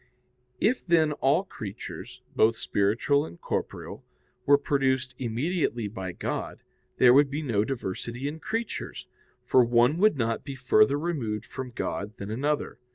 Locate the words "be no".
7.29-7.63